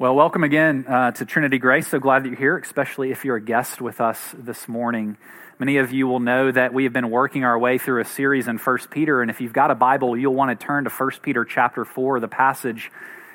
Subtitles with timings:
[0.00, 1.88] Well, welcome again uh, to Trinity Grace.
[1.88, 5.16] So glad that you're here, especially if you're a guest with us this morning.
[5.58, 8.46] Many of you will know that we have been working our way through a series
[8.46, 11.10] in 1 Peter, and if you've got a Bible, you'll want to turn to 1
[11.20, 12.20] Peter chapter 4.
[12.20, 12.92] The passage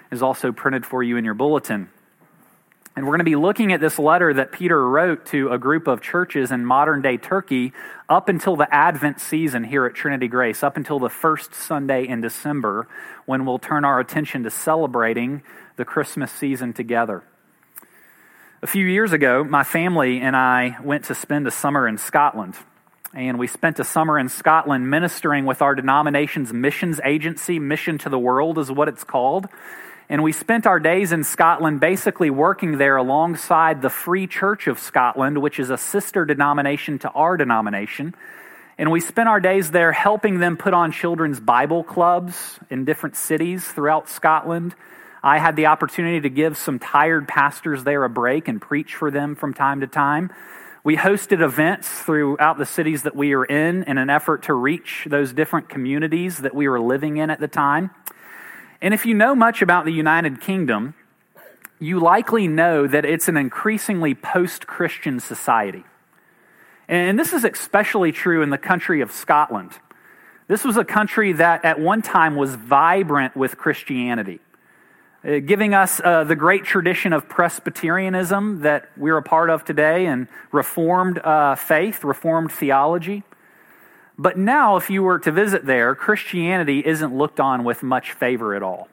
[0.10, 1.89] is also printed for you in your bulletin.
[2.95, 5.88] And we're going to be looking at this letter that Peter wrote to a group
[5.88, 7.73] of churches in modern day Turkey
[8.07, 12.21] up until the Advent season here at Trinity Grace, up until the first Sunday in
[12.21, 12.88] December,
[13.25, 15.43] when we'll turn our attention to celebrating
[15.76, 17.24] the Christmas season together.
[18.62, 22.55] A few years ago, my family and I went to spend a summer in Scotland.
[23.14, 27.59] And we spent a summer in Scotland ministering with our denomination's missions agency.
[27.59, 29.48] Mission to the World is what it's called.
[30.09, 34.80] And we spent our days in Scotland basically working there alongside the Free Church of
[34.80, 38.16] Scotland, which is a sister denomination to our denomination.
[38.78, 43.16] And we spent our days there helping them put on children's Bible clubs in different
[43.16, 44.73] cities throughout Scotland
[45.23, 49.09] I had the opportunity to give some tired pastors there a break and preach for
[49.09, 50.31] them from time to time.
[50.84, 55.08] We hosted events throughout the cities that we were in in an effort to reach
[55.09, 57.92] those different communities that we were living in at the time.
[58.81, 60.94] And if you know much about the United Kingdom,
[61.80, 65.86] you likely know that it's an increasingly post Christian society.
[66.90, 69.72] And this is especially true in the country of Scotland.
[70.50, 74.42] This was a country that at one time was vibrant with Christianity.
[75.25, 80.05] Uh, giving us uh, the great tradition of Presbyterianism that we're a part of today
[80.05, 83.23] and Reformed uh, faith, Reformed theology.
[84.17, 88.53] But now, if you were to visit there, Christianity isn't looked on with much favor
[88.53, 88.89] at all.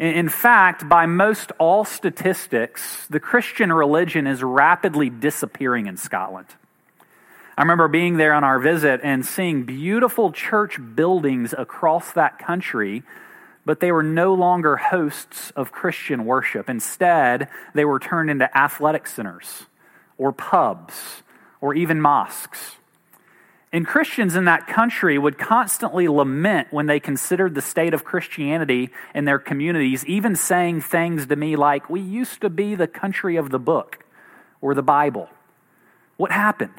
[0.00, 6.48] In fact, by most all statistics, the Christian religion is rapidly disappearing in Scotland.
[7.56, 13.04] I remember being there on our visit and seeing beautiful church buildings across that country
[13.66, 16.70] but they were no longer hosts of Christian worship.
[16.70, 19.66] Instead, they were turned into athletic centers
[20.16, 21.22] or pubs
[21.60, 22.76] or even mosques.
[23.72, 28.90] And Christians in that country would constantly lament when they considered the state of Christianity
[29.12, 33.34] in their communities, even saying things to me like, We used to be the country
[33.36, 34.04] of the book
[34.60, 35.28] or the Bible.
[36.16, 36.74] What happened?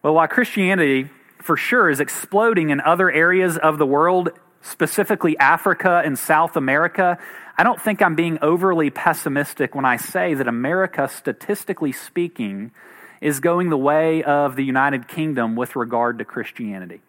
[0.00, 1.10] Well, while Christianity
[1.42, 4.30] for sure is exploding in other areas of the world,
[4.64, 7.18] specifically Africa and South America,
[7.56, 12.72] I don't think I'm being overly pessimistic when I say that America, statistically speaking,
[13.20, 17.00] is going the way of the United Kingdom with regard to Christianity.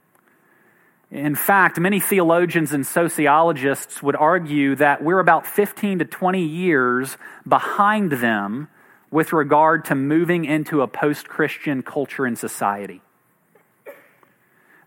[1.11, 7.17] In fact, many theologians and sociologists would argue that we're about 15 to 20 years
[7.47, 8.67] behind them
[9.11, 13.01] with regard to moving into a post Christian culture and society.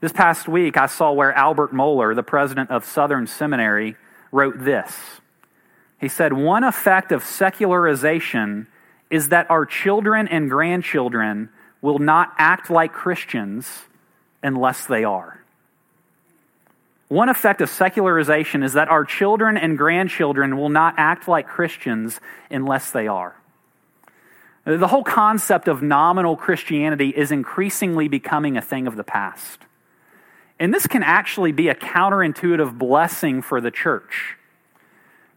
[0.01, 3.97] This past week, I saw where Albert Mohler, the president of Southern Seminary,
[4.31, 4.97] wrote this.
[6.01, 8.69] He said, One effect of secularization
[9.11, 11.49] is that our children and grandchildren
[11.81, 13.67] will not act like Christians
[14.43, 15.43] unless they are.
[17.09, 22.21] One effect of secularization is that our children and grandchildren will not act like Christians
[22.51, 23.35] unless they are.
[24.65, 29.61] The whole concept of nominal Christianity is increasingly becoming a thing of the past.
[30.59, 34.37] And this can actually be a counterintuitive blessing for the church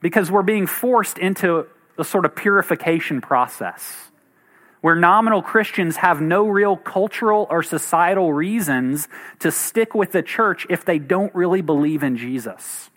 [0.02, 1.68] because we're being forced into
[1.98, 4.12] a sort of purification process
[4.82, 9.08] where nominal Christians have no real cultural or societal reasons
[9.40, 12.90] to stick with the church if they don't really believe in Jesus.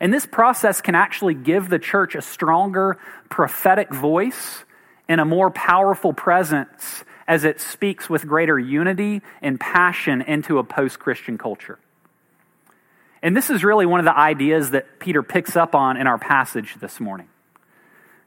[0.00, 2.98] And this process can actually give the church a stronger
[3.28, 4.64] prophetic voice
[5.08, 10.64] and a more powerful presence as it speaks with greater unity and passion into a
[10.64, 11.78] post Christian culture.
[13.22, 16.18] And this is really one of the ideas that Peter picks up on in our
[16.18, 17.28] passage this morning.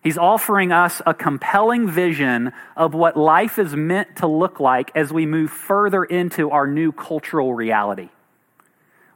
[0.02, 5.12] He's offering us a compelling vision of what life is meant to look like as
[5.12, 8.10] we move further into our new cultural reality.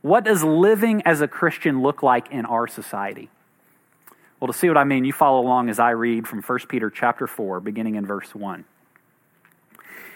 [0.01, 3.29] What does living as a Christian look like in our society?
[4.39, 6.89] Well, to see what I mean, you follow along as I read from 1 Peter
[6.89, 8.65] chapter 4, beginning in verse 1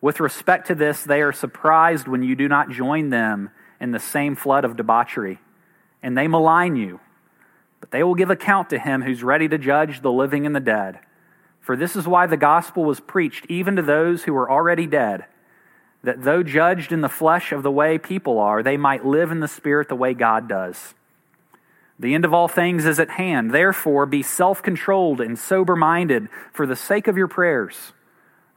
[0.00, 3.50] With respect to this, they are surprised when you do not join them
[3.80, 5.38] in the same flood of debauchery,
[6.02, 7.00] and they malign you.
[7.80, 10.60] But they will give account to him who's ready to judge the living and the
[10.60, 11.00] dead.
[11.60, 15.26] For this is why the gospel was preached even to those who were already dead,
[16.02, 19.40] that though judged in the flesh of the way people are, they might live in
[19.40, 20.94] the spirit the way God does.
[21.98, 23.50] The end of all things is at hand.
[23.50, 27.92] Therefore, be self controlled and sober minded for the sake of your prayers.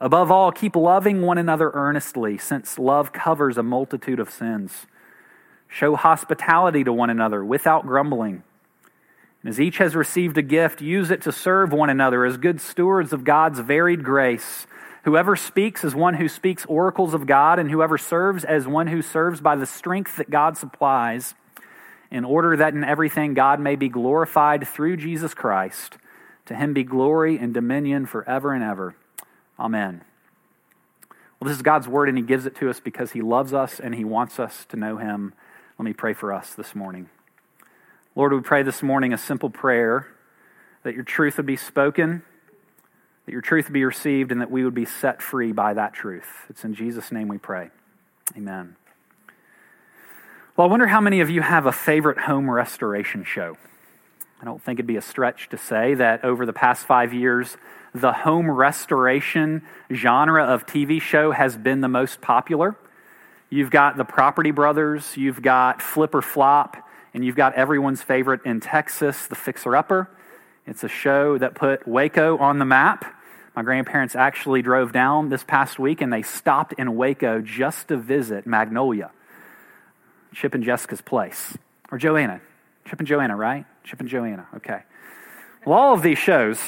[0.02, 4.88] Above all, keep loving one another earnestly, since love covers a multitude of sins.
[5.68, 8.42] Show hospitality to one another without grumbling.
[9.44, 12.60] And as each has received a gift, use it to serve one another as good
[12.60, 14.66] stewards of God's varied grace.
[15.04, 19.04] Whoever speaks as one who speaks oracles of God, and whoever serves as one who
[19.04, 21.36] serves by the strength that God supplies
[22.10, 25.98] in order that in everything God may be glorified through Jesus Christ.
[26.48, 28.96] To him be glory and dominion forever and ever.
[29.62, 30.02] Amen.
[31.40, 33.80] Well, this is God's word, and he gives it to us because he loves us
[33.80, 35.34] and he wants us to know him.
[35.78, 37.10] Let me pray for us this morning.
[38.16, 40.08] Lord, we pray this morning a simple prayer
[40.82, 42.24] that your truth would be spoken,
[43.28, 45.94] that your truth would be received, and that we would be set free by that
[45.94, 46.48] truth.
[46.50, 47.70] It's in Jesus' name we pray.
[48.36, 48.76] Amen.
[50.58, 53.58] Well, I wonder how many of you have a favorite home restoration show.
[54.42, 57.58] I don't think it'd be a stretch to say that over the past five years,
[57.94, 62.76] the home restoration genre of TV show has been the most popular.
[63.50, 66.78] You've got the Property Brothers, you've got Flip or Flop,
[67.14, 70.10] and you've got everyone's favorite in Texas, The Fixer Upper.
[70.66, 73.18] It's a show that put Waco on the map.
[73.56, 77.98] My grandparents actually drove down this past week and they stopped in Waco just to
[77.98, 79.12] visit Magnolia.
[80.34, 81.58] Chip and Jessica's place.
[81.92, 82.40] Or Joanna.
[82.86, 83.66] Chip and Joanna, right?
[83.84, 84.48] Chip and Joanna.
[84.56, 84.84] Okay.
[85.66, 86.60] Well, all of these shows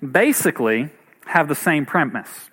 [0.00, 0.90] basically
[1.26, 2.50] have the same premise.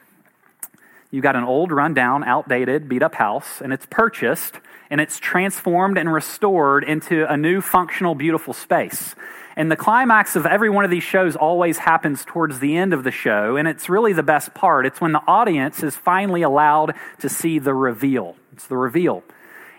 [1.10, 4.60] You got an old, rundown, outdated, beat up house, and it's purchased,
[4.90, 9.16] and it's transformed and restored into a new, functional, beautiful space.
[9.56, 13.04] And the climax of every one of these shows always happens towards the end of
[13.04, 14.86] the show, and it's really the best part.
[14.86, 18.36] It's when the audience is finally allowed to see the reveal.
[18.54, 19.24] It's the reveal.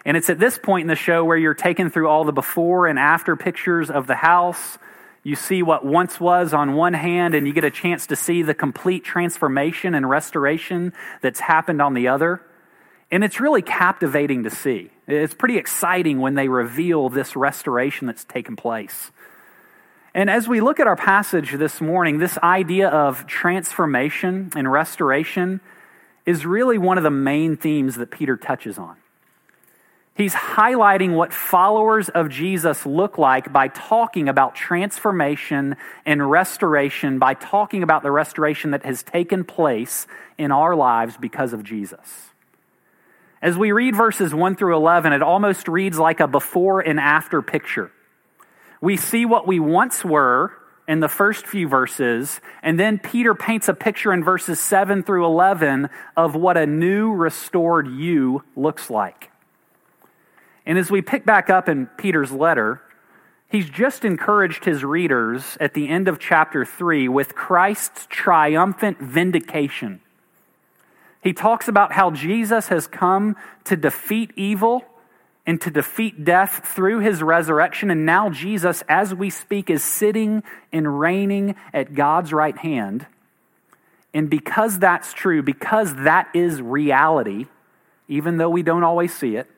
[0.05, 2.87] And it's at this point in the show where you're taken through all the before
[2.87, 4.79] and after pictures of the house.
[5.29, 8.41] You see what once was on one hand, and you get a chance to see
[8.41, 12.41] the complete transformation and restoration that's happened on the other.
[13.11, 14.91] And it's really captivating to see.
[15.07, 19.11] It's pretty exciting when they reveal this restoration that's taken place.
[20.15, 25.61] And as we look at our passage this morning, this idea of transformation and restoration
[26.25, 28.97] is really one of the main themes that Peter touches on.
[30.19, 37.35] He's highlighting what followers of Jesus look like by talking about transformation and restoration, by
[37.35, 42.31] talking about the restoration that has taken place in our lives because of Jesus.
[43.41, 47.41] As we read verses 1 through 11, it almost reads like a before and after
[47.41, 47.93] picture.
[48.81, 50.51] We see what we once were
[50.89, 55.27] in the first few verses, and then Peter paints a picture in verses 7 through
[55.27, 59.28] 11 of what a new, restored you looks like.
[60.69, 62.83] And as we pick back up in Peter's letter,
[63.49, 70.03] he's just encouraged his readers at the end of chapter 3 with Christ's triumphant vindication.
[71.23, 73.35] He talks about how Jesus has come
[73.65, 74.85] to defeat evil
[75.47, 77.91] and to defeat death through his resurrection.
[77.91, 83.07] And now Jesus, as we speak, is sitting and reigning at God's right hand.
[84.13, 87.47] And because that's true, because that is reality,
[88.07, 89.51] even though we don't always see it,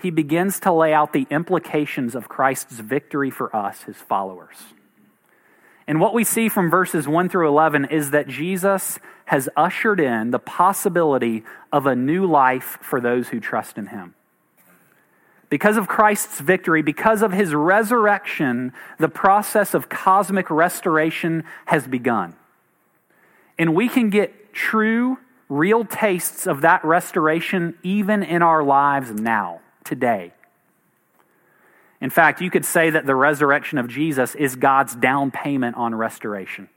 [0.00, 4.56] he begins to lay out the implications of Christ's victory for us, his followers.
[5.86, 10.30] And what we see from verses 1 through 11 is that Jesus has ushered in
[10.30, 14.14] the possibility of a new life for those who trust in him.
[15.48, 22.34] Because of Christ's victory, because of his resurrection, the process of cosmic restoration has begun.
[23.58, 29.60] And we can get true, real tastes of that restoration even in our lives now
[29.84, 30.32] today.
[32.00, 35.94] In fact, you could say that the resurrection of Jesus is God's down payment on
[35.94, 36.68] restoration,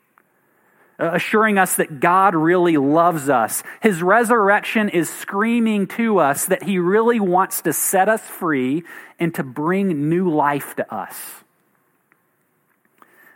[0.99, 3.63] uh, assuring us that God really loves us.
[3.81, 8.83] His resurrection is screaming to us that He really wants to set us free
[9.17, 11.17] and to bring new life to us.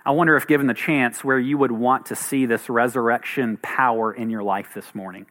[0.05, 4.13] I wonder if, given the chance, where you would want to see this resurrection power
[4.13, 5.25] in your life this morning.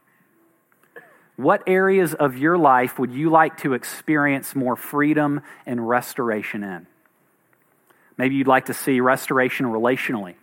[1.37, 6.87] What areas of your life would you like to experience more freedom and restoration in?
[8.17, 10.33] Maybe you'd like to see restoration relationally.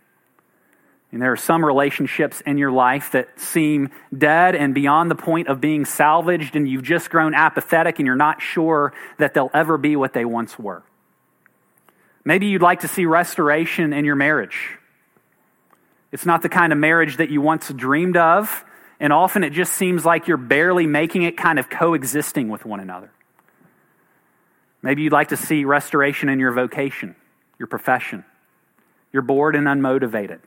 [1.11, 5.49] And there are some relationships in your life that seem dead and beyond the point
[5.49, 9.77] of being salvaged, and you've just grown apathetic and you're not sure that they'll ever
[9.77, 10.83] be what they once were.
[12.23, 14.77] Maybe you'd like to see restoration in your marriage.
[16.11, 18.63] It's not the kind of marriage that you once dreamed of,
[18.99, 22.79] and often it just seems like you're barely making it kind of coexisting with one
[22.79, 23.11] another.
[24.81, 27.15] Maybe you'd like to see restoration in your vocation,
[27.57, 28.23] your profession.
[29.11, 30.39] You're bored and unmotivated.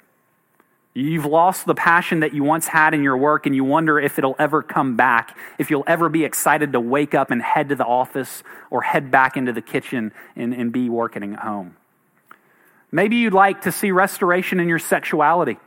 [0.95, 4.19] You've lost the passion that you once had in your work, and you wonder if
[4.19, 7.77] it'll ever come back, if you'll ever be excited to wake up and head to
[7.77, 11.77] the office or head back into the kitchen and, and be working at home.
[12.91, 15.59] Maybe you'd like to see restoration in your sexuality.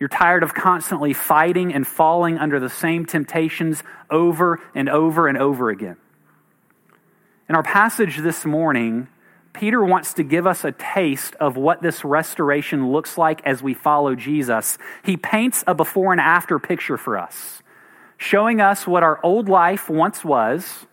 [0.00, 5.36] You're tired of constantly fighting and falling under the same temptations over and over and
[5.36, 5.98] over again.
[7.50, 9.08] In our passage this morning,
[9.52, 13.74] Peter wants to give us a taste of what this restoration looks like as we
[13.74, 14.78] follow Jesus.
[15.04, 17.62] He paints a before and after picture for us,
[18.16, 20.86] showing us what our old life once was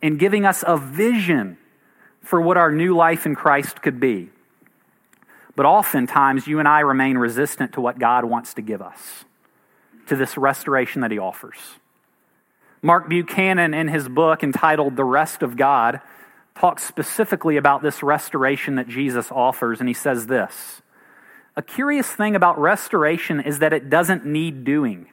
[0.00, 1.58] and giving us a vision
[2.20, 4.30] for what our new life in Christ could be.
[5.56, 9.24] But oftentimes, you and I remain resistant to what God wants to give us,
[10.08, 11.58] to this restoration that He offers.
[12.84, 16.02] Mark Buchanan, in his book entitled The Rest of God,
[16.54, 20.82] talks specifically about this restoration that Jesus offers, and he says this
[21.56, 25.06] A curious thing about restoration is that it doesn't need doing.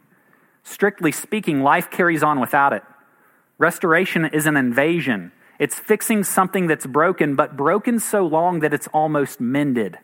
[0.64, 2.84] Strictly speaking, life carries on without it.
[3.58, 5.32] Restoration is an invasion.
[5.58, 9.98] It's fixing something that's broken, but broken so long that it's almost mended.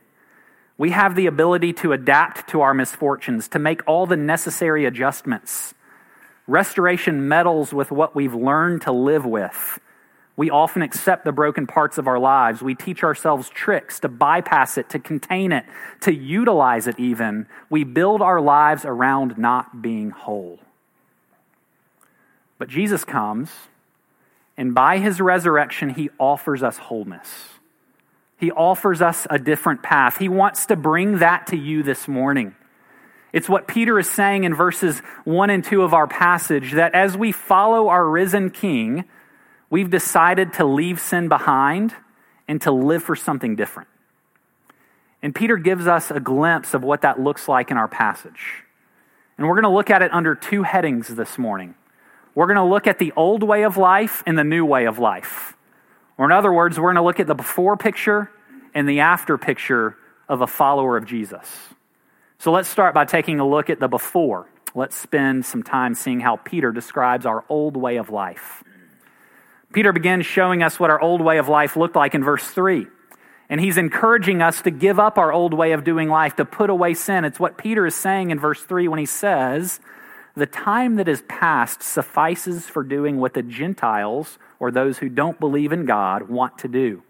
[0.78, 5.74] We have the ability to adapt to our misfortunes, to make all the necessary adjustments.
[6.46, 9.80] Restoration meddles with what we've learned to live with.
[10.36, 12.62] We often accept the broken parts of our lives.
[12.62, 15.66] We teach ourselves tricks to bypass it, to contain it,
[16.02, 17.48] to utilize it even.
[17.72, 20.60] We build our lives around not being whole.
[22.60, 23.50] But Jesus comes,
[24.56, 27.50] and by his resurrection, he offers us wholeness.
[28.38, 30.18] He offers us a different path.
[30.18, 32.56] He wants to bring that to you this morning.
[33.34, 37.18] It's what Peter is saying in verses 1 and 2 of our passage that as
[37.18, 39.06] we follow our risen King,
[39.70, 41.94] we've decided to leave sin behind
[42.48, 43.90] and to live for something different.
[45.22, 48.64] And Peter gives us a glimpse of what that looks like in our passage.
[49.38, 51.76] And we're going to look at it under two headings this morning.
[52.36, 55.00] We're going to look at the old way of life and the new way of
[55.00, 55.57] life.
[56.18, 58.32] Or, in other words, we're going to look at the before picture
[58.74, 59.98] and the after picture
[60.28, 61.48] of a follower of Jesus.
[62.40, 64.50] So let's start by taking a look at the before.
[64.76, 68.64] Let's spend some time seeing how Peter describes our old way of life.
[69.74, 72.88] Peter begins showing us what our old way of life looked like in verse 3.
[73.50, 76.70] And he's encouraging us to give up our old way of doing life, to put
[76.70, 77.26] away sin.
[77.26, 79.80] It's what Peter is saying in verse 3 when he says,
[80.36, 85.40] The time that is past suffices for doing what the Gentiles or those who don't
[85.40, 87.04] believe in God want to do.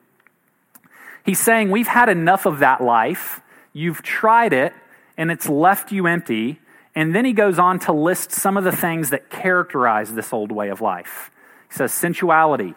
[1.25, 3.42] He's saying, We've had enough of that life.
[3.74, 4.74] You've tried it,
[5.18, 6.60] and it's left you empty.
[6.96, 10.51] And then he goes on to list some of the things that characterize this old
[10.51, 11.30] way of life.
[11.70, 12.74] He says sensuality,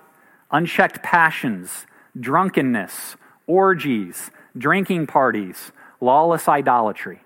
[0.50, 1.86] unchecked passions,
[2.18, 7.20] drunkenness, orgies, drinking parties, lawless idolatry.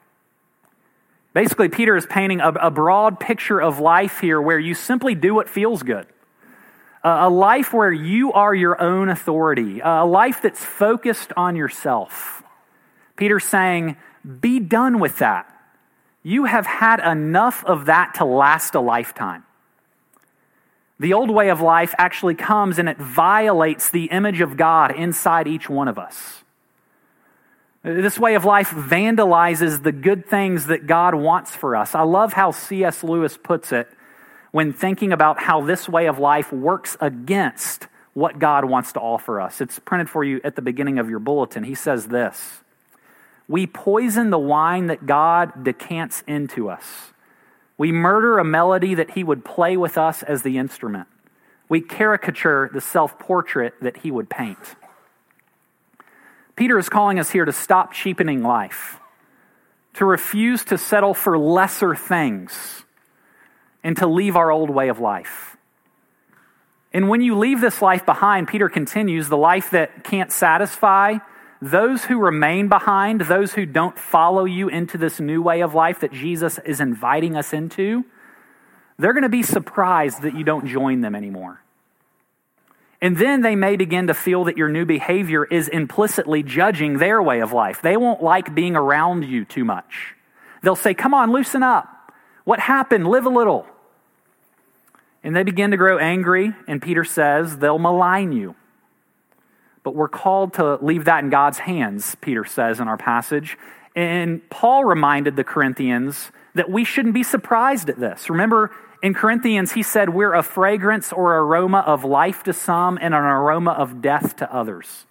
[1.32, 5.48] Basically, Peter is painting a, broad picture of life here where you simply do what
[5.48, 6.06] feels good
[7.04, 12.42] a life where you are your own authority, a life that's focused on yourself.
[13.16, 13.96] Peter's saying,
[14.40, 15.46] be done with that.
[16.22, 19.44] You have had enough of that to last a lifetime.
[20.98, 25.46] The old way of life actually comes and it violates the image of God inside
[25.46, 26.42] each one of us.
[27.82, 31.94] This way of life vandalizes the good things that God wants for us.
[31.94, 33.04] I love how C.S.
[33.04, 33.88] Lewis puts it
[34.54, 39.40] when thinking about how this way of life works against what God wants to offer
[39.40, 39.60] us.
[39.60, 41.64] It's printed for you at the beginning of your bulletin.
[41.64, 42.60] He says this
[43.48, 46.84] We poison the wine that God decants into us.
[47.76, 51.08] We murder a melody that He would play with us as the instrument.
[51.68, 54.76] We caricature the self portrait that He would paint.
[56.54, 59.00] Peter is calling us here to stop cheapening life,
[59.94, 62.84] to refuse to settle for lesser things
[63.84, 65.56] and to leave our old way of life.
[66.92, 71.18] And when you leave this life behind, Peter continues, the life that can't satisfy,
[71.60, 76.00] those who remain behind, those who don't follow you into this new way of life
[76.00, 78.04] that Jesus is inviting us into,
[78.98, 81.60] they're going to be surprised that you don't join them anymore.
[83.00, 87.22] And then they may begin to feel that your new behavior is implicitly judging their
[87.22, 87.82] way of life.
[87.82, 90.14] They won't like being around you too much.
[90.62, 92.12] They'll say, Come on, loosen up.
[92.44, 93.06] What happened?
[93.08, 93.66] Live a little.
[95.24, 98.54] And they begin to grow angry, and Peter says they'll malign you.
[99.82, 103.56] But we're called to leave that in God's hands, Peter says in our passage.
[103.96, 108.28] And Paul reminded the Corinthians that we shouldn't be surprised at this.
[108.28, 108.70] Remember,
[109.02, 113.22] in Corinthians, he said, We're a fragrance or aroma of life to some and an
[113.22, 115.06] aroma of death to others.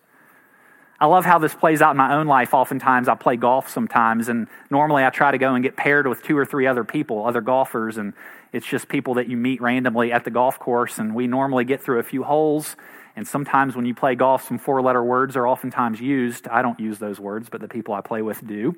[1.03, 2.53] I love how this plays out in my own life.
[2.53, 6.23] Oftentimes, I play golf sometimes, and normally I try to go and get paired with
[6.23, 8.13] two or three other people, other golfers, and
[8.53, 10.99] it's just people that you meet randomly at the golf course.
[10.99, 12.77] And we normally get through a few holes,
[13.17, 16.47] and sometimes when you play golf, some four letter words are oftentimes used.
[16.47, 18.77] I don't use those words, but the people I play with do.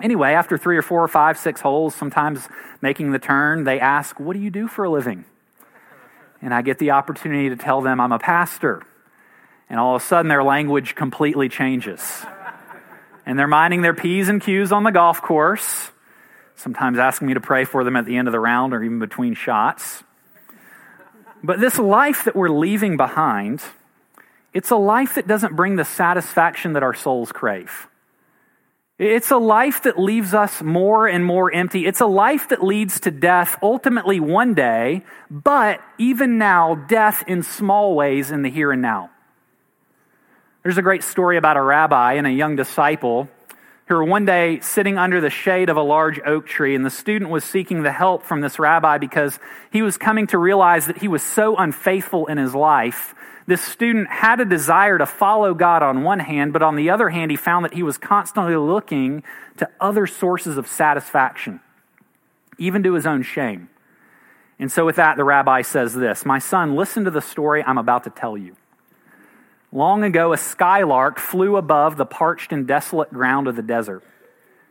[0.00, 2.48] Anyway, after three or four or five, six holes, sometimes
[2.80, 5.24] making the turn, they ask, What do you do for a living?
[6.40, 8.84] And I get the opportunity to tell them I'm a pastor.
[9.70, 12.24] And all of a sudden, their language completely changes.
[13.26, 15.90] And they're minding their P's and Q's on the golf course,
[16.56, 18.98] sometimes asking me to pray for them at the end of the round or even
[18.98, 20.02] between shots.
[21.44, 23.62] But this life that we're leaving behind,
[24.54, 27.86] it's a life that doesn't bring the satisfaction that our souls crave.
[28.98, 31.86] It's a life that leaves us more and more empty.
[31.86, 37.44] It's a life that leads to death ultimately one day, but even now, death in
[37.44, 39.10] small ways in the here and now.
[40.62, 43.28] There's a great story about a rabbi and a young disciple
[43.86, 46.90] who were one day sitting under the shade of a large oak tree, and the
[46.90, 49.38] student was seeking the help from this rabbi because
[49.72, 53.14] he was coming to realize that he was so unfaithful in his life.
[53.46, 57.08] This student had a desire to follow God on one hand, but on the other
[57.08, 59.22] hand, he found that he was constantly looking
[59.56, 61.60] to other sources of satisfaction,
[62.58, 63.70] even to his own shame.
[64.58, 67.78] And so, with that, the rabbi says this My son, listen to the story I'm
[67.78, 68.56] about to tell you.
[69.70, 74.02] Long ago, a skylark flew above the parched and desolate ground of the desert.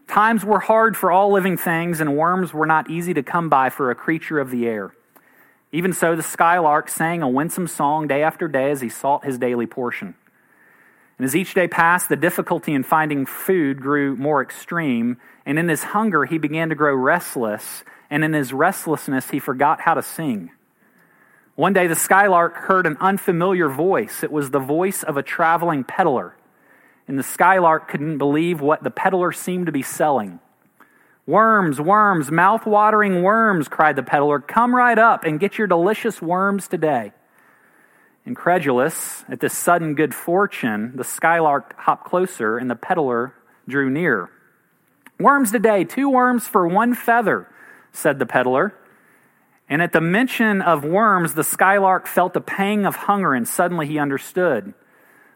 [0.08, 3.70] Times were hard for all living things, and worms were not easy to come by
[3.70, 4.94] for a creature of the air.
[5.72, 9.38] Even so, the skylark sang a winsome song day after day as he sought his
[9.38, 10.16] daily portion.
[11.20, 15.68] And as each day passed, the difficulty in finding food grew more extreme, and in
[15.68, 20.01] his hunger, he began to grow restless, and in his restlessness, he forgot how to
[20.01, 20.51] sing.
[21.57, 24.24] One day, the skylark heard an unfamiliar voice.
[24.24, 26.35] It was the voice of a traveling peddler.
[27.07, 30.39] And the skylark couldn't believe what the peddler seemed to be selling.
[31.25, 34.39] Worms, worms, mouth-watering worms, cried the peddler.
[34.39, 37.11] Come right up and get your delicious worms today.
[38.24, 43.33] Incredulous at this sudden good fortune, the skylark hopped closer and the peddler
[43.67, 44.29] drew near.
[45.20, 47.48] Worms today, two worms for one feather,
[47.91, 48.75] said the peddler.
[49.70, 53.88] And at the mention of worms, the skylark felt a pang of hunger, and suddenly
[53.88, 54.74] he understood.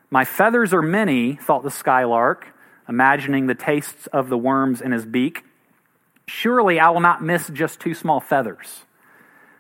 [0.10, 2.48] My feathers are many, thought the skylark,
[2.88, 5.44] imagining the tastes of the worms in his beak.
[6.28, 8.86] Surely I will not miss just two small feathers.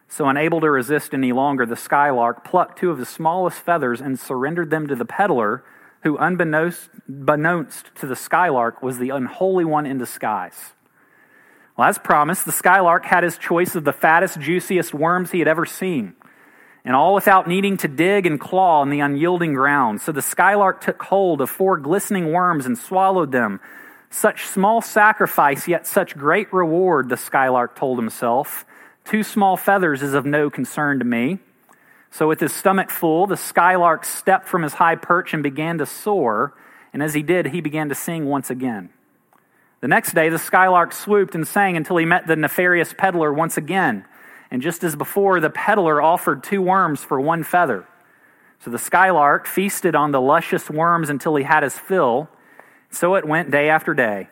[0.07, 4.19] So, unable to resist any longer, the skylark plucked two of the smallest feathers and
[4.19, 5.63] surrendered them to the peddler,
[6.03, 6.89] who, unbeknownst
[7.95, 10.73] to the skylark, was the unholy one in disguise.
[11.81, 15.47] Well, as promised, the skylark had his choice of the fattest, juiciest worms he had
[15.47, 16.13] ever seen,
[16.85, 19.99] and all without needing to dig and claw in the unyielding ground.
[19.99, 23.59] So the skylark took hold of four glistening worms and swallowed them.
[24.11, 28.63] Such small sacrifice, yet such great reward, the skylark told himself.
[29.03, 31.39] Two small feathers is of no concern to me.
[32.11, 35.87] So, with his stomach full, the skylark stepped from his high perch and began to
[35.87, 36.53] soar.
[36.93, 38.91] And as he did, he began to sing once again.
[39.81, 43.57] The next day, the skylark swooped and sang until he met the nefarious peddler once
[43.57, 44.05] again.
[44.51, 47.87] And just as before, the peddler offered two worms for one feather.
[48.59, 52.29] So the skylark feasted on the luscious worms until he had his fill.
[52.91, 54.29] So it went day after day.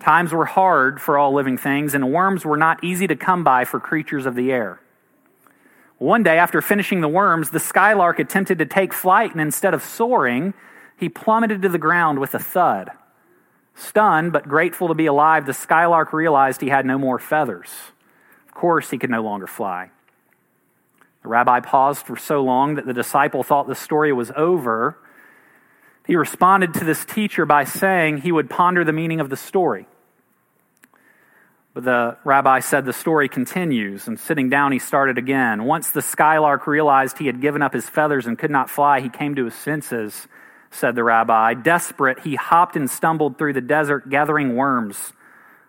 [0.00, 3.64] Times were hard for all living things, and worms were not easy to come by
[3.64, 4.80] for creatures of the air.
[5.98, 9.82] One day, after finishing the worms, the skylark attempted to take flight, and instead of
[9.82, 10.54] soaring,
[10.96, 12.90] he plummeted to the ground with a thud.
[13.76, 17.70] Stunned but grateful to be alive, the skylark realized he had no more feathers.
[18.48, 19.90] Of course, he could no longer fly.
[21.22, 24.96] The rabbi paused for so long that the disciple thought the story was over.
[26.06, 29.86] He responded to this teacher by saying he would ponder the meaning of the story.
[31.74, 35.64] But the rabbi said the story continues, and sitting down, he started again.
[35.64, 39.10] Once the skylark realized he had given up his feathers and could not fly, he
[39.10, 40.26] came to his senses
[40.76, 41.54] said the rabbi.
[41.54, 45.12] Desperate, he hopped and stumbled through the desert gathering worms.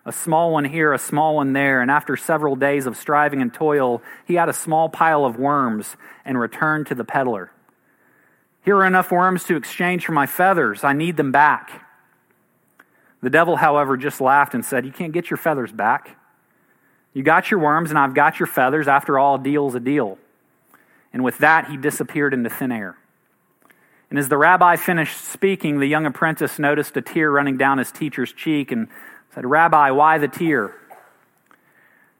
[0.05, 3.53] A small one here, a small one there, and after several days of striving and
[3.53, 7.51] toil, he had a small pile of worms and returned to the peddler.
[8.63, 10.83] Here are enough worms to exchange for my feathers.
[10.83, 11.85] I need them back.
[13.21, 16.17] The devil, however, just laughed and said, You can't get your feathers back.
[17.13, 18.87] You got your worms, and I've got your feathers.
[18.87, 20.17] After all, a deal's a deal.
[21.11, 22.97] And with that, he disappeared into thin air.
[24.09, 27.91] And as the rabbi finished speaking, the young apprentice noticed a tear running down his
[27.91, 28.87] teacher's cheek and
[29.35, 30.73] said, Rabbi, why the tear?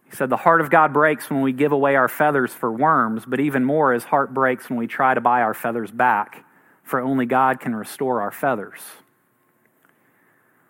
[0.10, 3.24] He said, The heart of God breaks when we give away our feathers for worms,
[3.26, 6.46] but even more, his heart breaks when we try to buy our feathers back,
[6.84, 8.80] for only God can restore our feathers.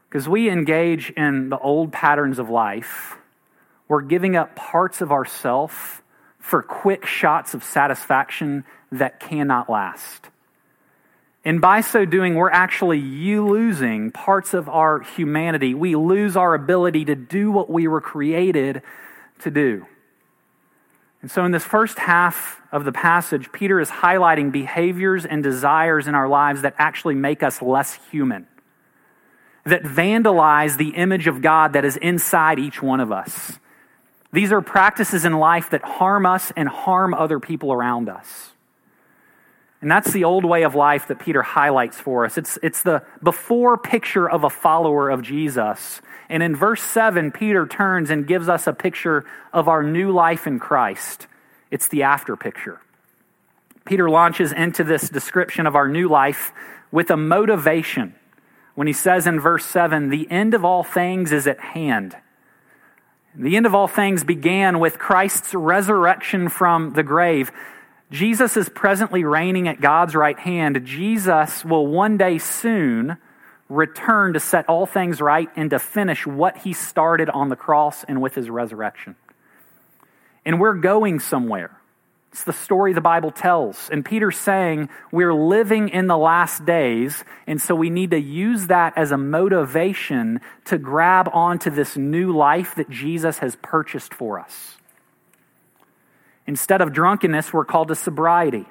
[0.10, 3.18] Because we engage in the old patterns of life,
[3.88, 6.02] we're giving up parts of ourself
[6.40, 10.30] for quick shots of satisfaction that cannot last.
[11.48, 15.74] And by so doing, we're actually you losing parts of our humanity.
[15.74, 18.82] We lose our ability to do what we were created
[19.40, 19.86] to do.
[21.22, 26.06] And so, in this first half of the passage, Peter is highlighting behaviors and desires
[26.06, 28.46] in our lives that actually make us less human,
[29.64, 33.58] that vandalize the image of God that is inside each one of us.
[34.34, 38.52] These are practices in life that harm us and harm other people around us.
[39.82, 42.38] And that's the old way of life that Peter highlights for us.
[42.38, 46.02] It's, it's the before picture of a follower of Jesus.
[46.30, 50.48] And in verse 7, Peter turns and gives us a picture of our new life
[50.48, 51.28] in Christ.
[51.70, 52.82] It's the after picture.
[53.86, 56.52] Peter launches into this description of our new life
[56.92, 58.16] with a motivation
[58.76, 62.16] when he says in verse 7 the end of all things is at hand.
[63.36, 67.52] The end of all things began with Christ's resurrection from the grave.
[68.10, 70.86] Jesus is presently reigning at God's right hand.
[70.86, 73.18] Jesus will one day soon
[73.70, 78.06] return to set all things right and to finish what he started on the cross
[78.06, 79.16] and with his resurrection.
[80.46, 81.78] And we're going somewhere.
[82.32, 83.90] It's the story the Bible tells.
[83.90, 88.68] And Peter's saying we're living in the last days, and so we need to use
[88.68, 94.40] that as a motivation to grab onto this new life that Jesus has purchased for
[94.40, 94.77] us.
[96.48, 98.66] Instead of drunkenness, we're called to sobriety.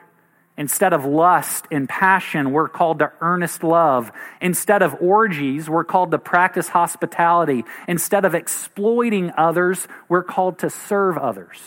[0.58, 4.10] Instead of lust and passion, we're called to earnest love.
[4.40, 7.62] Instead of orgies, we're called to practice hospitality.
[7.86, 11.60] Instead of exploiting others, we're called to serve others.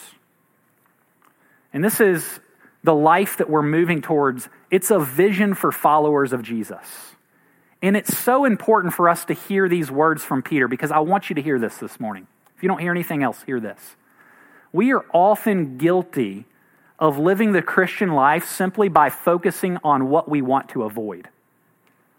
[1.72, 2.40] And this is
[2.84, 4.50] the life that we're moving towards.
[4.72, 7.14] It's a vision for followers of Jesus.
[7.84, 11.30] And it's so important for us to hear these words from Peter because I want
[11.30, 12.26] you to hear this this morning.
[12.58, 13.96] If you don't hear anything else, hear this.
[14.72, 16.46] We are often guilty
[17.00, 21.30] of living the Christian life simply by focusing on what we want to avoid,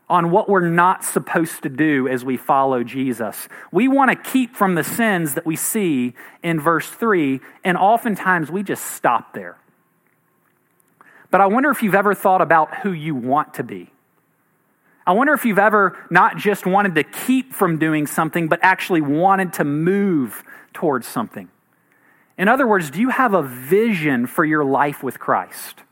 [0.09, 3.47] on what we're not supposed to do as we follow Jesus.
[3.71, 8.51] We want to keep from the sins that we see in verse 3, and oftentimes
[8.51, 9.59] we just stop there.
[11.31, 13.91] But I wonder if you've ever thought about who you want to be.
[15.07, 19.01] I wonder if you've ever not just wanted to keep from doing something, but actually
[19.01, 21.49] wanted to move towards something.
[22.41, 25.83] In other words, do you have a vision for your life with Christ?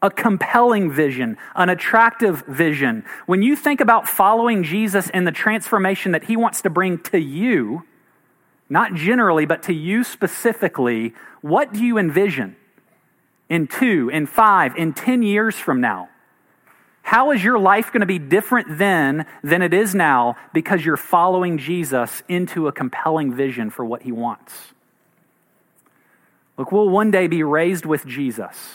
[0.00, 3.04] A compelling vision, an attractive vision.
[3.26, 7.18] When you think about following Jesus and the transformation that he wants to bring to
[7.18, 7.82] you,
[8.68, 12.54] not generally, but to you specifically, what do you envision
[13.48, 16.10] in two, in five, in 10 years from now?
[17.02, 20.96] How is your life going to be different then than it is now because you're
[20.96, 24.74] following Jesus into a compelling vision for what he wants?
[26.60, 28.74] Look, we'll one day be raised with Jesus,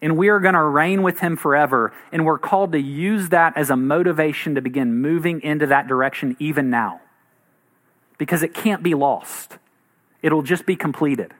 [0.00, 1.92] and we are going to reign with him forever.
[2.12, 6.36] And we're called to use that as a motivation to begin moving into that direction
[6.38, 7.00] even now.
[8.16, 9.58] Because it can't be lost,
[10.22, 11.34] it'll just be completed.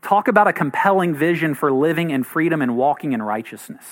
[0.00, 3.84] Talk about a compelling vision for living in freedom and walking in righteousness.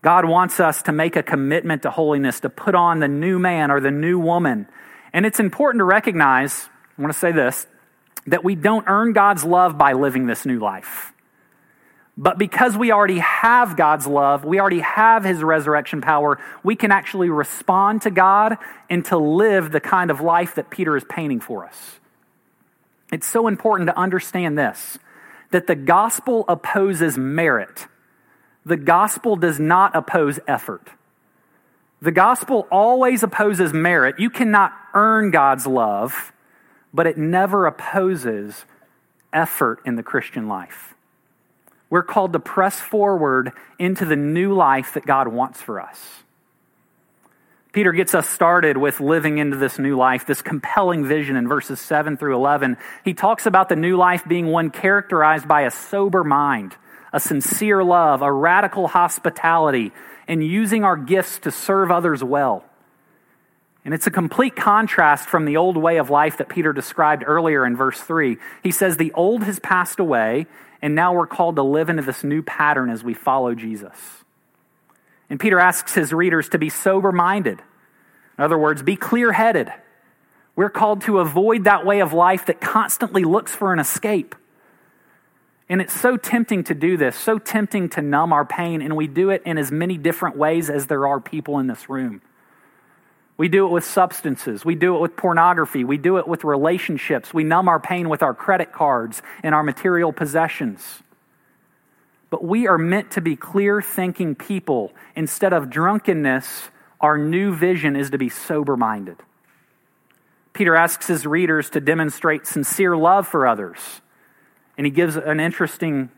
[0.00, 3.70] God wants us to make a commitment to holiness, to put on the new man
[3.70, 4.68] or the new woman.
[5.12, 7.66] And it's important to recognize, I want to say this,
[8.26, 11.12] that we don't earn God's love by living this new life.
[12.16, 16.92] But because we already have God's love, we already have his resurrection power, we can
[16.92, 18.56] actually respond to God
[18.88, 21.98] and to live the kind of life that Peter is painting for us.
[23.12, 24.98] It's so important to understand this
[25.50, 27.86] that the gospel opposes merit,
[28.64, 30.88] the gospel does not oppose effort.
[32.00, 34.18] The gospel always opposes merit.
[34.18, 36.33] You cannot earn God's love
[36.94, 38.64] but it never opposes
[39.32, 40.94] effort in the Christian life.
[41.90, 46.00] We're called to press forward into the new life that God wants for us.
[47.72, 51.80] Peter gets us started with living into this new life, this compelling vision in verses
[51.80, 52.76] 7 through 11.
[53.04, 56.76] He talks about the new life being one characterized by a sober mind,
[57.12, 59.92] a sincere love, a radical hospitality,
[60.28, 62.64] and using our gifts to serve others well.
[63.84, 67.66] And it's a complete contrast from the old way of life that Peter described earlier
[67.66, 68.38] in verse 3.
[68.62, 70.46] He says, The old has passed away,
[70.80, 74.24] and now we're called to live into this new pattern as we follow Jesus.
[75.28, 77.60] And Peter asks his readers to be sober minded.
[78.38, 79.70] In other words, be clear headed.
[80.56, 84.34] We're called to avoid that way of life that constantly looks for an escape.
[85.68, 89.06] And it's so tempting to do this, so tempting to numb our pain, and we
[89.06, 92.22] do it in as many different ways as there are people in this room.
[93.36, 94.64] We do it with substances.
[94.64, 95.82] We do it with pornography.
[95.82, 97.34] We do it with relationships.
[97.34, 101.02] We numb our pain with our credit cards and our material possessions.
[102.30, 104.92] But we are meant to be clear thinking people.
[105.16, 106.70] Instead of drunkenness,
[107.00, 109.16] our new vision is to be sober minded.
[110.52, 113.78] Peter asks his readers to demonstrate sincere love for others.
[114.78, 116.10] And he gives an interesting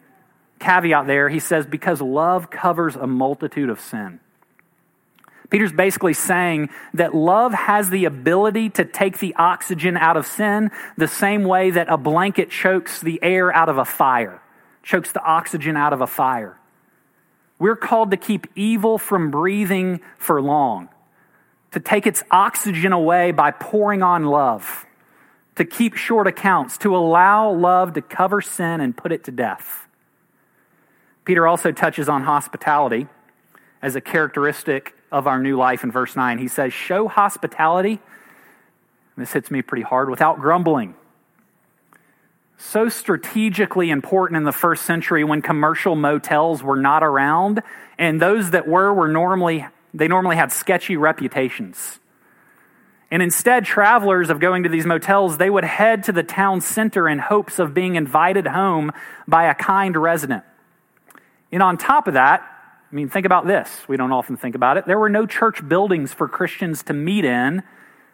[0.59, 1.31] caveat there.
[1.31, 4.20] He says, because love covers a multitude of sin.
[5.50, 10.70] Peter's basically saying that love has the ability to take the oxygen out of sin
[10.96, 14.42] the same way that a blanket chokes the air out of a fire,
[14.82, 16.59] chokes the oxygen out of a fire.
[17.59, 20.88] We're called to keep evil from breathing for long,
[21.72, 24.85] to take its oxygen away by pouring on love,
[25.54, 29.87] to keep short accounts, to allow love to cover sin and put it to death.
[31.24, 33.06] Peter also touches on hospitality
[33.80, 36.37] as a characteristic of our new life in verse 9.
[36.37, 38.00] He says, Show hospitality.
[39.16, 40.94] This hits me pretty hard without grumbling.
[42.59, 47.62] So strategically important in the first century when commercial motels were not around,
[47.98, 51.98] and those that were were normally they normally had sketchy reputations.
[53.11, 57.09] And instead, travelers of going to these motels, they would head to the town center
[57.09, 58.92] in hopes of being invited home
[59.26, 60.44] by a kind resident.
[61.50, 62.55] And on top of that,
[62.96, 63.68] I mean, think about this.
[63.88, 64.87] We don't often think about it.
[64.87, 67.62] There were no church buildings for Christians to meet in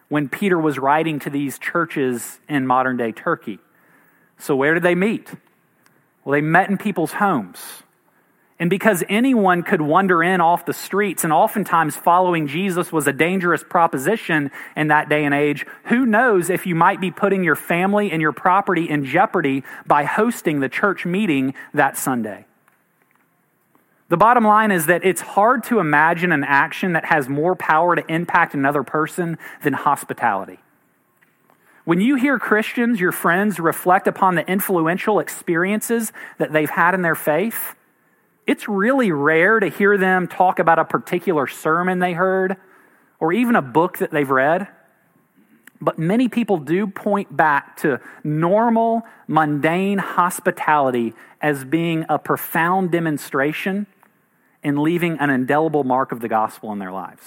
[0.08, 3.60] when Peter was writing to these churches in modern day Turkey.
[4.38, 5.32] So, where did they meet?
[6.24, 7.60] Well, they met in people's homes.
[8.58, 13.12] And because anyone could wander in off the streets, and oftentimes following Jesus was a
[13.12, 17.54] dangerous proposition in that day and age, who knows if you might be putting your
[17.54, 22.46] family and your property in jeopardy by hosting the church meeting that Sunday?
[24.12, 27.96] The bottom line is that it's hard to imagine an action that has more power
[27.96, 30.58] to impact another person than hospitality.
[31.86, 37.00] When you hear Christians, your friends, reflect upon the influential experiences that they've had in
[37.00, 37.74] their faith,
[38.46, 42.58] it's really rare to hear them talk about a particular sermon they heard
[43.18, 44.68] or even a book that they've read.
[45.80, 53.86] But many people do point back to normal, mundane hospitality as being a profound demonstration
[54.62, 57.22] and leaving an indelible mark of the gospel in their lives.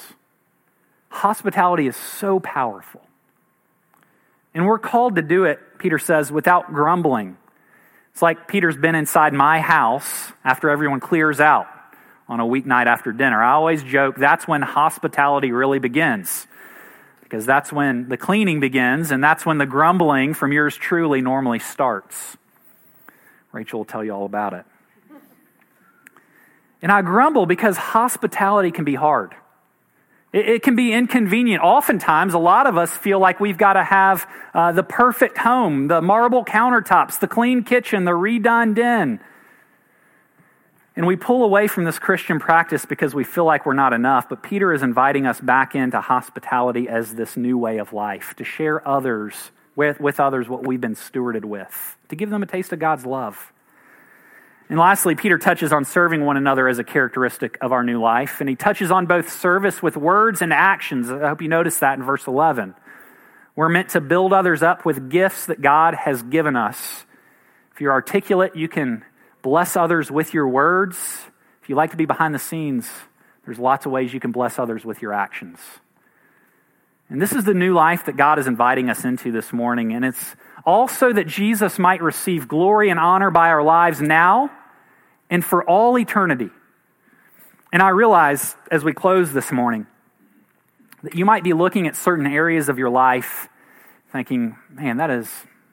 [1.10, 3.02] Hospitality is so powerful.
[4.54, 7.38] And we're called to do it, Peter says, without grumbling.
[8.12, 11.67] It's like Peter's been inside my house after everyone clears out
[12.28, 13.41] on a weeknight after dinner.
[13.43, 16.48] I always joke that's when hospitality really begins
[17.21, 21.60] because that's when the cleaning begins and that's when the grumbling from yours truly normally
[21.60, 22.38] starts.
[23.52, 24.65] Rachel will tell you all about it.
[26.82, 29.36] And I grumble because hospitality can be hard.
[30.36, 31.64] It, can be inconvenient.
[31.64, 35.88] Oftentimes, a lot of us feel like we've got to have uh, the perfect home,
[35.88, 39.22] the marble countertops, the clean kitchen, the redone den.
[40.98, 44.28] And we pull away from this Christian practice because we feel like we're not enough.
[44.28, 48.44] But Peter is inviting us back into hospitality as this new way of life, to
[48.44, 52.74] share others with, with others what we've been stewarded with, to give them a taste
[52.74, 53.54] of God's love.
[54.67, 58.39] And lastly, Peter touches on serving one another as a characteristic of our new life.
[58.39, 61.12] And he touches on both service with words and actions.
[61.12, 62.73] I hope you notice that in verse 11.
[63.56, 67.06] We're meant to build others up with gifts that God has given us.
[67.73, 69.06] If you're articulate, you can
[69.43, 70.97] bless others with your words.
[71.62, 72.89] If you like to be behind the scenes,
[73.45, 75.60] there's lots of ways you can bless others with your actions.
[77.10, 79.93] And this is the new life that God is inviting us into this morning.
[79.93, 84.51] And it's also that Jesus might receive glory and honor by our lives now
[85.30, 86.49] and for all eternity.
[87.71, 89.88] And I realize as we close this morning
[91.04, 93.47] that you might be looking at certain areas of your life
[94.12, 95.30] thinking, man, that is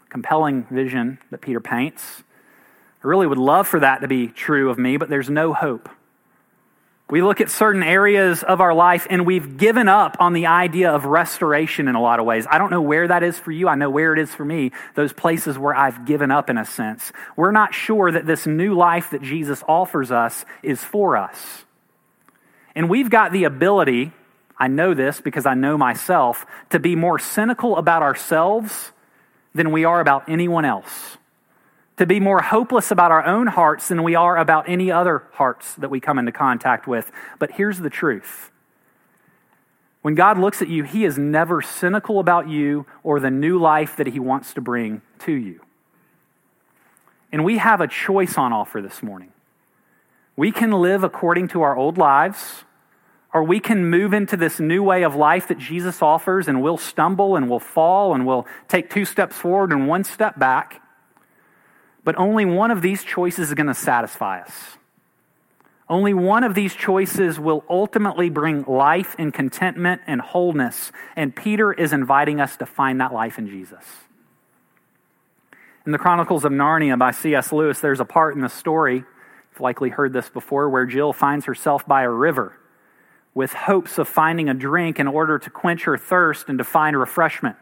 [0.08, 2.22] compelling vision that Peter paints.
[3.02, 5.88] I really would love for that to be true of me, but there's no hope.
[7.12, 10.90] We look at certain areas of our life and we've given up on the idea
[10.90, 12.46] of restoration in a lot of ways.
[12.50, 13.68] I don't know where that is for you.
[13.68, 14.72] I know where it is for me.
[14.94, 17.12] Those places where I've given up in a sense.
[17.36, 21.66] We're not sure that this new life that Jesus offers us is for us.
[22.74, 24.12] And we've got the ability,
[24.56, 28.90] I know this because I know myself, to be more cynical about ourselves
[29.54, 31.18] than we are about anyone else.
[31.96, 35.74] To be more hopeless about our own hearts than we are about any other hearts
[35.76, 37.12] that we come into contact with.
[37.38, 38.50] But here's the truth
[40.02, 43.96] when God looks at you, He is never cynical about you or the new life
[43.96, 45.60] that He wants to bring to you.
[47.30, 49.32] And we have a choice on offer this morning.
[50.36, 52.64] We can live according to our old lives,
[53.32, 56.76] or we can move into this new way of life that Jesus offers, and we'll
[56.76, 60.81] stumble and we'll fall and we'll take two steps forward and one step back.
[62.04, 64.52] But only one of these choices is going to satisfy us.
[65.88, 70.90] Only one of these choices will ultimately bring life and contentment and wholeness.
[71.16, 73.84] And Peter is inviting us to find that life in Jesus.
[75.84, 77.52] In the Chronicles of Narnia by C.S.
[77.52, 81.44] Lewis, there's a part in the story, you've likely heard this before, where Jill finds
[81.46, 82.56] herself by a river
[83.34, 86.98] with hopes of finding a drink in order to quench her thirst and to find
[86.98, 87.56] refreshment.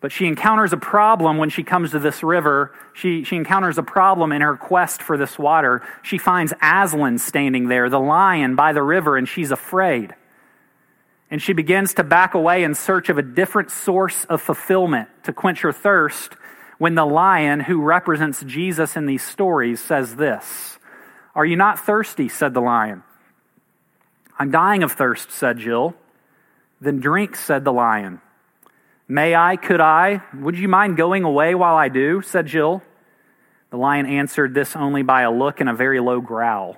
[0.00, 2.74] But she encounters a problem when she comes to this river.
[2.92, 5.82] She, she encounters a problem in her quest for this water.
[6.02, 10.14] She finds Aslan standing there, the lion by the river, and she's afraid.
[11.30, 15.32] And she begins to back away in search of a different source of fulfillment to
[15.32, 16.34] quench her thirst
[16.78, 20.78] when the lion, who represents Jesus in these stories, says this
[21.34, 22.28] Are you not thirsty?
[22.28, 23.02] said the lion.
[24.38, 25.94] I'm dying of thirst, said Jill.
[26.80, 28.20] Then drink, said the lion.
[29.08, 30.22] May I, could I?
[30.34, 32.22] Would you mind going away while I do?
[32.22, 32.82] said Jill.
[33.70, 36.76] The lion answered this only by a look and a very low growl.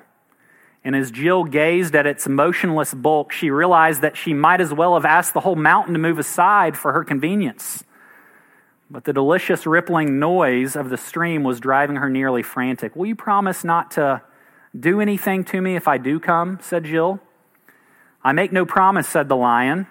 [0.85, 4.95] And as Jill gazed at its motionless bulk, she realized that she might as well
[4.95, 7.85] have asked the whole mountain to move aside for her convenience.
[8.91, 12.97] But the delicious rippling noise of the stream was driving her nearly frantic.
[12.97, 14.23] Will you promise not to
[14.79, 16.59] do anything to me if I do come?
[16.62, 17.21] said Jill.
[18.23, 19.87] I make no promise, said the lion.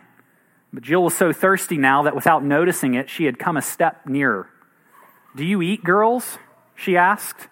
[0.73, 4.05] But Jill was so thirsty now that without noticing it, she had come a step
[4.05, 4.49] nearer.
[5.35, 6.37] Do you eat girls?
[6.75, 7.47] she asked.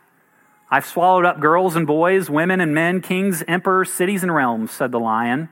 [0.70, 4.92] I've swallowed up girls and boys, women and men, kings, emperors, cities, and realms, said
[4.92, 5.50] the lion.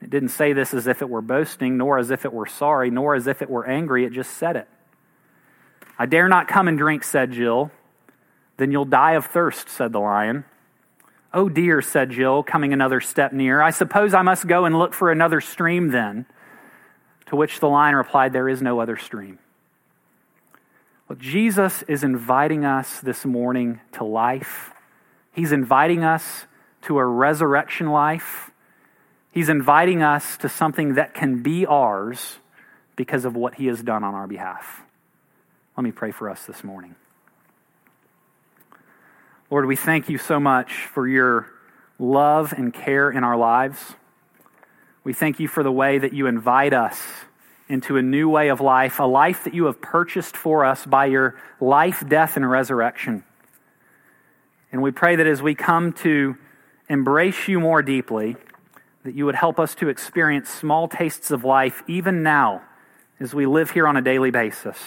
[0.00, 2.90] It didn't say this as if it were boasting, nor as if it were sorry,
[2.90, 4.04] nor as if it were angry.
[4.04, 4.68] It just said it.
[5.98, 7.70] I dare not come and drink, said Jill.
[8.56, 10.44] Then you'll die of thirst, said the lion.
[11.32, 13.60] Oh dear, said Jill, coming another step near.
[13.60, 16.26] I suppose I must go and look for another stream then.
[17.26, 19.38] To which the lion replied, There is no other stream.
[21.08, 24.70] Well, Jesus is inviting us this morning to life.
[25.32, 26.46] He's inviting us
[26.82, 28.50] to a resurrection life.
[29.30, 32.38] He's inviting us to something that can be ours
[32.96, 34.82] because of what he has done on our behalf.
[35.76, 36.94] Let me pray for us this morning.
[39.50, 41.48] Lord, we thank you so much for your
[41.98, 43.94] love and care in our lives.
[45.04, 46.98] We thank you for the way that you invite us
[47.68, 51.06] into a new way of life, a life that you have purchased for us by
[51.06, 53.22] your life, death, and resurrection.
[54.72, 56.36] And we pray that as we come to
[56.88, 58.36] embrace you more deeply,
[59.04, 62.62] that you would help us to experience small tastes of life even now
[63.20, 64.78] as we live here on a daily basis.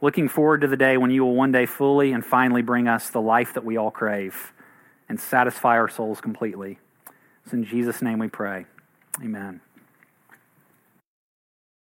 [0.00, 3.10] Looking forward to the day when you will one day fully and finally bring us
[3.10, 4.52] the life that we all crave
[5.08, 6.78] and satisfy our souls completely.
[7.44, 8.66] It's in Jesus' name we pray.
[9.22, 9.60] Amen.